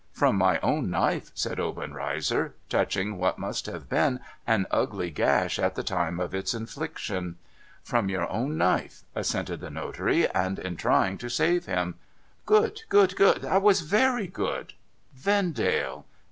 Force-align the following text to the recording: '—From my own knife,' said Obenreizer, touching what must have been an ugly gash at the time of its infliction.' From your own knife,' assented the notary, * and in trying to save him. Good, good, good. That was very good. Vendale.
'—From 0.21 0.35
my 0.35 0.59
own 0.61 0.89
knife,' 0.89 1.29
said 1.35 1.59
Obenreizer, 1.59 2.55
touching 2.69 3.19
what 3.19 3.37
must 3.37 3.67
have 3.67 3.87
been 3.87 4.19
an 4.47 4.65
ugly 4.71 5.11
gash 5.11 5.59
at 5.59 5.75
the 5.75 5.83
time 5.83 6.19
of 6.19 6.33
its 6.33 6.55
infliction.' 6.55 7.37
From 7.83 8.09
your 8.09 8.27
own 8.31 8.57
knife,' 8.57 9.03
assented 9.13 9.59
the 9.59 9.69
notary, 9.69 10.27
* 10.31 10.33
and 10.43 10.57
in 10.57 10.75
trying 10.75 11.19
to 11.19 11.29
save 11.29 11.67
him. 11.67 11.99
Good, 12.47 12.81
good, 12.89 13.15
good. 13.15 13.43
That 13.43 13.61
was 13.61 13.81
very 13.81 14.25
good. 14.25 14.73
Vendale. 15.13 16.07